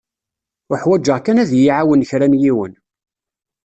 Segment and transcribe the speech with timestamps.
[0.73, 2.73] Uḥwaǧeɣ kan ad yi-iɛawen kra n yiwen.